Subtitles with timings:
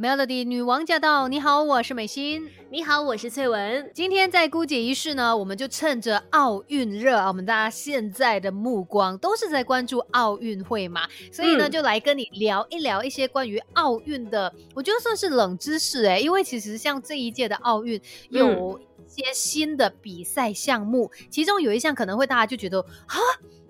[0.00, 1.26] Melody 女王驾到！
[1.26, 2.48] 你好，我是美心。
[2.70, 3.90] 你好，我是翠文。
[3.92, 23.18] 今天在姑姐仪式呢，我们就趁着奥运热啊，我们大家现在的目光都是在关注奥运会嘛，所以呢，就来跟你聊一聊一些关于奥运的，我觉得算是冷知识哎，因为其实像这一届的奥运有一些新的比赛项目，其中有一项可能会大家就觉得啊，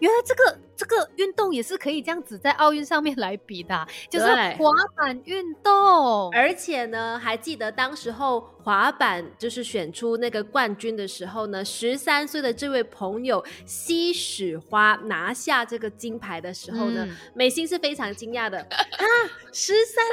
[0.00, 0.58] 原来这个。
[0.76, 6.30] 这个运动也是可以这样子在奥运上面来比的， 就是滑板运动。
[6.32, 19.04] 而且呢，还记得当时候滑板就是选出那个冠军的时候呢，十三岁的这位朋友西史花拿下这个金牌的时候呢，美心是非常惊讶的 啊，
[19.52, 20.04] 十三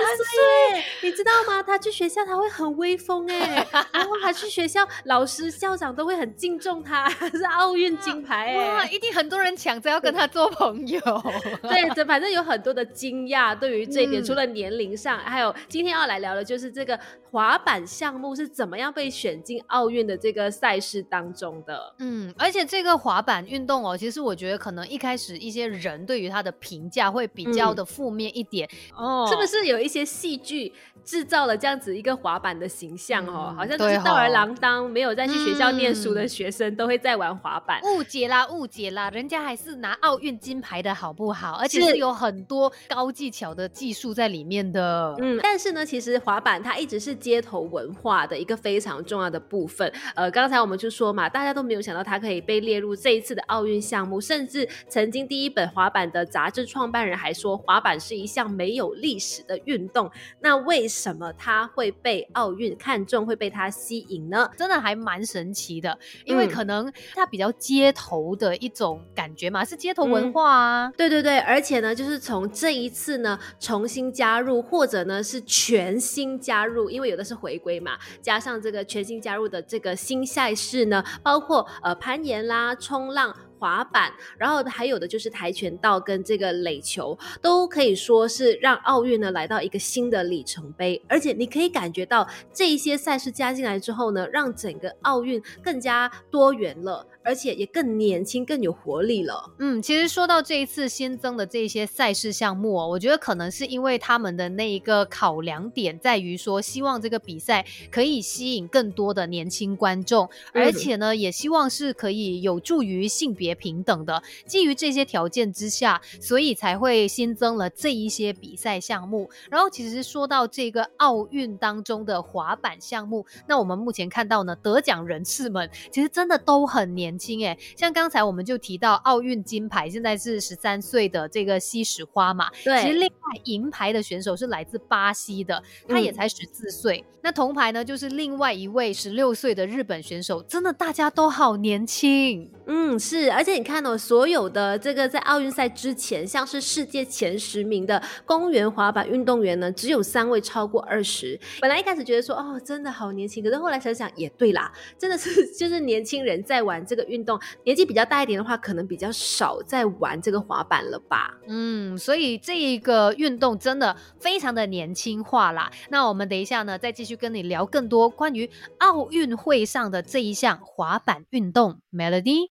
[0.71, 1.61] 岁，你知道吗？
[1.61, 10.52] 他去学校他会很威风哎， 然后他去学校，老师校长都会很敬重他，是奥运金牌哎，哇，一定很多人抢着要跟他做。
[10.53, 10.99] 朋友，
[11.61, 13.57] 对，这反正有很多的惊讶。
[13.57, 16.99] 对于这一点，除了年龄上，还有今天要来聊的就是这个
[17.31, 21.93] 滑板项目是怎么样被选进奥运的这个赛事当中的。
[21.99, 30.73] 嗯，而且这个滑板运动哦，其实我觉得可能一开始一些人对于它的评价会比较的负面一点哦，是不是有一些戏剧？
[31.03, 37.81] 制造了这样子一个滑板的形象哦，好像都是吊儿郎当，没有再去学校念书的学生都会在玩滑板。
[37.83, 41.53] 误解啦，误解啦，人家还是拿奥运金牌的好不好？
[41.53, 45.15] 而且是有很多高技巧的技术在里面的。
[45.19, 49.91] 嗯，但是呢，其实滑板它一直是街头文化的一个非常重要的部分。
[50.15, 60.11] 呃，刚才我们就说嘛，大家都没有想到它可以被列入这一次的奥运项目，甚至曾经第一本滑板的杂志创办人还说，滑板是一项没有历史的运动。
[60.41, 64.49] 那为什么它会被奥运看中，会被它吸引呢？
[64.57, 70.91] 真的还蛮神奇的，因为可能它比较街头的一种感觉嘛，是街头文化啊。
[70.97, 83.33] 对对对，而且呢，就是从这一次呢重新加入，或者呢是全新加入，因为有的是回归嘛，加上这个全新加入的这个新赛事呢，包括呃攀岩啦、冲浪。
[83.59, 91.01] 滑板，然后还有的就是跆拳道跟这个垒球，都可以说是让奥运呢来到一个新的里程碑。
[91.07, 97.07] 而且你可以感觉到这一些赛事加进来之后呢，让整个奥运更加多元了。
[97.23, 99.51] 而且也更年轻、更有活力了。
[99.59, 114.21] 嗯，其实说到这一次新增的这些赛事项目哦，我觉得可能是因为他们的那一个考量点在于说，希望这个比赛可以吸引更多的年轻观众，而且呢，也希望是可以有助于性别平等的。
[114.45, 119.29] 基于这些条件之下，所以才会新增了这一些比赛项目。
[119.49, 127.12] 然后，其实说到这个奥运当中的滑板项目，那我们目前看到呢，得奖人士们其实真的都很年。
[127.13, 132.49] 年轻哎，像刚才我们就提到奥运金牌，现在是十三岁的这个西史花嘛。
[132.63, 137.05] 对，其实另外银牌的选手是来自巴西的，他也才十四岁。
[137.21, 142.51] 那铜牌呢，就是另外一位十六岁的日本选手，真的大家都好年轻。
[142.65, 151.39] 嗯，是，而且你看哦，所有的这个在奥运赛之前，像是世界前十名的公园滑板运动员呢，只有三位超过二十。
[151.61, 157.02] 本来一开始觉得说，哦，真的好年轻，可是后来想想也对啦，真的是 就是年轻人在玩这个。
[157.05, 161.33] 运动年纪比较大一点的话，可能比较少在玩这个滑板了吧？
[161.47, 165.71] 嗯，所以这一个运动真的非常的年轻化啦。
[165.89, 168.49] 那我们等一下呢，再继续跟你聊更多关于
[168.79, 171.79] 奥运会上的这一项滑板运动。
[171.91, 172.49] Melody，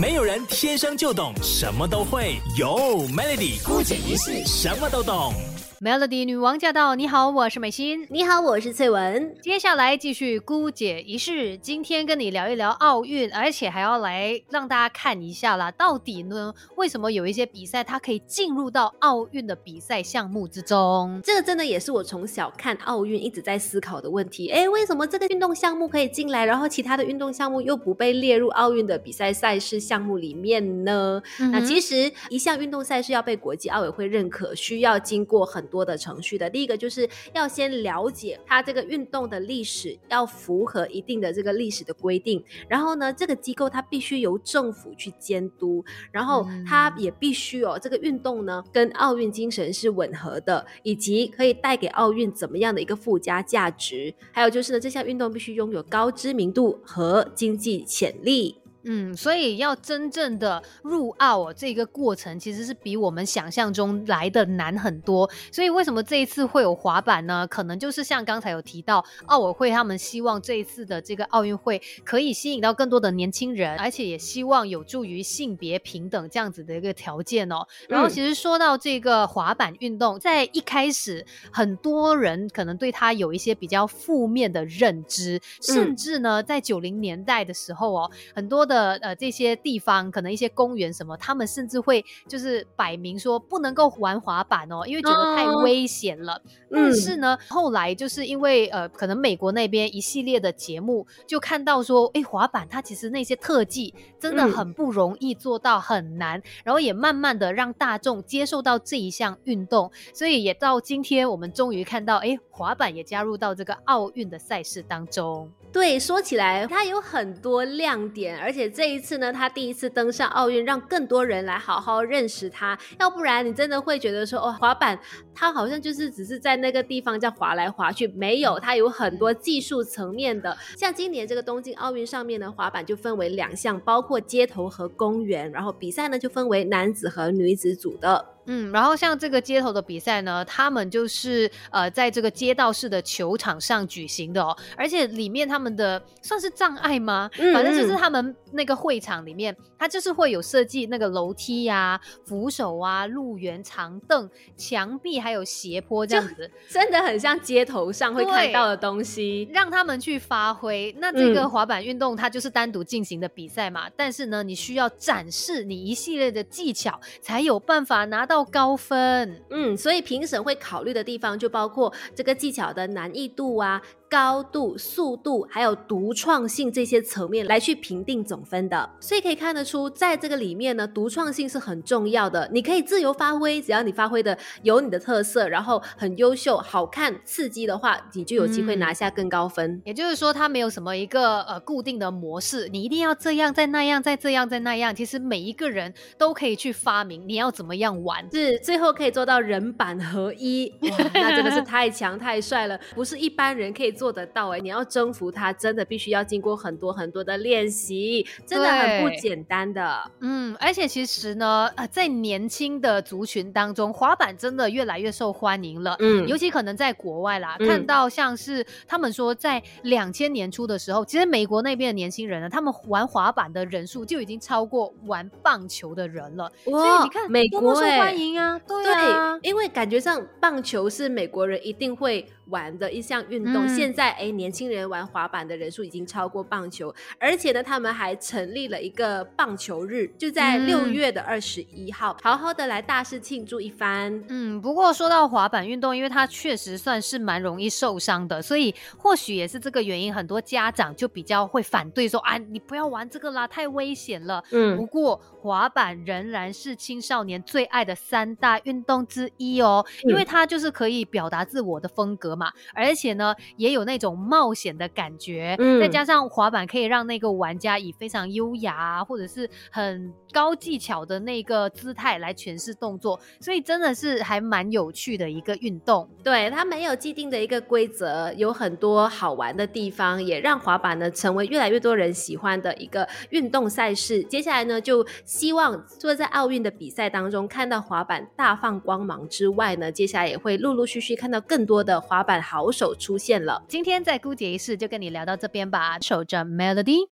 [0.00, 2.76] 没有人天生就懂，什么都会有
[3.08, 5.32] Melody 孤姐一世什么都懂。
[5.80, 6.96] Melody 女王驾到！
[6.96, 8.04] 你好，我是美心。
[8.10, 9.32] 你好，我是翠文。
[9.40, 21.20] 接下来继续姑姐仪式，今天跟你聊一聊奥运，而且还要来让大家看一下啦，到底呢，为什么有一些比赛它可以进入到奥运的比赛项目之中？
[21.22, 24.48] 这个真的也是我从小看奥运一直在思考的问题。
[24.48, 31.22] 哎，为什么这个运动项目可以进来，然后其他的运动项目又不被列入奥运的比赛赛事项目里面呢？
[31.52, 42.42] 那其实一项运动赛事要被国际奥委会认可，需要经过很多的程序的，第一个就是要先了解它这个运动的历史，要符合一定的这个历史的规定。
[42.68, 54.12] 然后呢，这个机构它必须由政府去监督，然后它也必须哦，这个运动呢跟奥运精神是吻合的，以及可以带给奥运怎么样的一个附加价值。
[54.32, 58.56] 还有就是呢，这项运动必须拥有高知名度和经济潜力。
[58.88, 65.28] 嗯，所以要真正的入奥这个过程，其实是比我们想象中来的难很多。
[65.52, 67.46] 所以为什么这一次会有滑板呢？
[67.46, 77.66] 可能就是像刚才有提到，奥委会他们希望这一次的这个奥运会可以吸引到更多的年轻人，而且也希望有助于性别平等这样子的一个条件哦。
[77.88, 96.40] 然后其实说到这个滑板运动，在一开始很多人可能对它有一些比较负面的认知，甚至呢，在九零年代的时候哦，很多的呃这些地方，可能一些公园什么，他们甚至会就是摆明说不能够玩滑板哦，因为觉得太危险了。
[96.70, 115.50] 但是呢，后来就是因为呃，可能美国那边一系列的节目就看到说，哎，滑板它其实那些特技真的很不容易做到，很难，然后也慢慢的让大众接受到这一项运动，所以也到今天我们终于看到，哎，滑板也加入到这个奥运的赛事当中。
[115.70, 122.76] 对，说起来它有很多亮点，而且这一次呢，它第一次登上奥运，让更多人来好好认识它。
[122.98, 124.98] 要不然你真的会觉得说，哦，滑板
[125.34, 130.56] 它好像就是只是在那个地方在滑来滑去，没有，它有很多技术层面的。
[130.76, 138.24] 像今年这个东京奥运上面的滑板就分为两项，包括街头和公园，然后比赛呢就分为男子和女子组的。
[138.50, 147.30] 嗯，然后像这个街头的比赛呢，他们就是呃，在这个街道式的球场上举行的哦，而且里面他们的算是障碍吗？
[147.52, 160.92] 反正就是他们那个会场里面，它就是会有设计那个楼梯呀、扶手啊、路缘、长凳、墙壁，还有斜坡这样子， 真的很像街头上会看到的东西，让他们去发挥。
[160.98, 168.48] 那这个滑板运动它就是单独进行的比赛嘛，但是呢，你需要展示你一系列的技巧，才有办法拿到。
[168.50, 173.82] 高分，嗯，所以评审会考虑的地方就包括这个技巧的难易度啊。
[174.08, 182.48] 高度、速度还有独创性这些层面来去评定总分的，所以可以看得出，在这个里面呢，独创性是很重要的。
[182.50, 189.82] 你可以自由发挥，只要你发挥的有你的特色，然后很优秀、好看、刺激的话，你就有机会拿下更高分。
[189.84, 194.94] 也就是说，它没有什么一个呃固定的模式，你一定要这样、再那样、再这样、再那样。
[194.94, 203.97] 其实每一个人都可以去发明你要怎么样玩，是最后可以做到人板合一，哇，那真的是太强太帅了，不是一般人可以。
[203.98, 204.60] 做得到哎！
[204.60, 210.10] 你要征服它，真的必须要经过很多很多的练习，真的很不简单的。
[210.20, 215.96] 嗯，而且其实呢，呃，在年轻的族群当中，滑板真的越来越受欢迎了。
[215.98, 226.50] 嗯，尤其可能在国外啦，看到像是他们说，在两千年初的时候，其实美国那边的年轻人呢，他们玩滑板的人数就已经超过玩棒球的人了。
[226.64, 232.24] 所以你看，美国受欢迎啊，对啊，因为感觉上棒球是美国人一定会。
[232.50, 244.24] 玩的一项运动，现在哎，年轻人玩滑板的人数已经超过棒球，而且呢，他们还成立了一个棒球日，就在六月的二十一号，好好的来大肆庆祝一番。
[244.28, 254.42] 嗯，不过说到滑板运动，因为它确实算是蛮容易受伤的，所以或许也是这个原因，很多家长就比较会反对说啊，你不要玩这个啦，太危险了。
[254.52, 262.38] 嗯，不过滑板仍然是青少年最爱的三大运动之一哦，因为它就是可以表达自我的风格。
[262.38, 276.08] 嘛，而且呢，也有那种冒险的感觉，嗯再加上滑板可以让那个玩家以非常优雅或者是很高技巧的那个姿态来诠释动作，所以真的是还蛮有趣的一个运动。
[276.22, 284.22] 对，它没有既定的一个规则，有很多好玩的地方，也让滑板呢成为越来越多人喜欢的一个运动赛事。
[284.22, 292.18] 接下来呢，就希望坐在奥运的比赛当中看到滑板大放光芒之外呢，接下来也会陆陆续续看到更多的滑。
[292.28, 297.10] 板好手出现了，今天在姑姐一世就跟你聊到这边吧，守着 Melody。